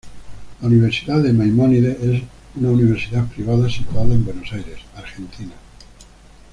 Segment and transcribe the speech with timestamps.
[0.61, 2.23] La Universidad Maimónides es
[2.55, 5.53] una universidad privada situada en Buenos Aires, Argentina.